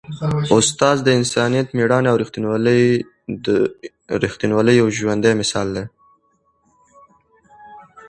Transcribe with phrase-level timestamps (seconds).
[0.57, 2.17] استاد د انسانیت، مېړانې او
[4.23, 5.85] ریښتینولۍ یو ژوندی مثال دی.